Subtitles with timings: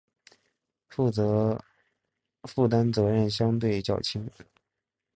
[0.87, 1.11] 负
[2.67, 4.27] 担责任相对较轻